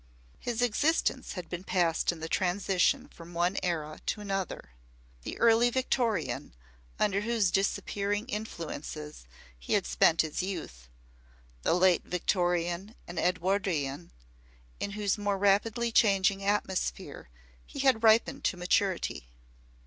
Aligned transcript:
His 0.39 0.63
existence 0.63 1.33
had 1.33 1.47
been 1.47 1.63
passed 1.63 2.11
in 2.11 2.21
the 2.21 2.27
transition 2.27 3.07
from 3.09 3.35
one 3.35 3.57
era 3.61 3.99
to 4.07 4.19
another 4.19 4.71
the 5.21 5.37
Early 5.37 5.69
Victorian, 5.69 6.55
under 6.97 7.21
whose 7.21 7.51
disappearing 7.51 8.25
influences 8.25 9.27
he 9.59 9.73
had 9.73 9.85
spent 9.85 10.21
his 10.21 10.41
youth; 10.41 10.89
the 11.61 11.75
Late 11.75 12.03
Victorian 12.03 12.95
and 13.07 13.19
Edwardian, 13.19 14.11
in 14.79 14.93
whose 14.97 15.19
more 15.19 15.37
rapidly 15.37 15.91
changing 15.91 16.43
atmosphere 16.43 17.29
he 17.63 17.77
had 17.81 18.01
ripened 18.01 18.43
to 18.45 18.57
maturity. 18.57 19.27